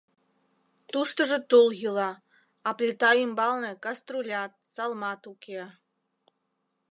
Туштыжо 0.91 1.37
тул 1.49 1.67
йӱла, 1.81 2.11
а 2.67 2.69
плита 2.77 3.11
ӱмбалне 3.23 3.71
каструлят, 3.83 4.51
салмат 4.73 5.21
уке. 5.31 5.61